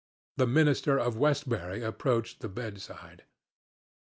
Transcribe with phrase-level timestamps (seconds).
[0.37, 3.23] The minister of Westbury approached the bedside.